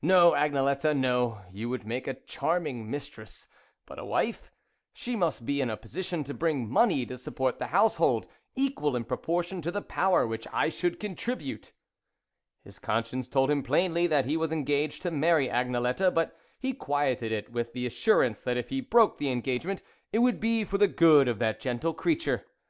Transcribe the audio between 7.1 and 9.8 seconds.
support the household, equal in proportion to